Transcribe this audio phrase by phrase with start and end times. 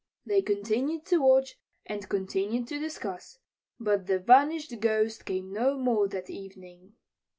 [0.25, 3.37] They continued to watch, and continued to discuss,
[3.79, 6.93] but the vanished Ghost came no more that evening.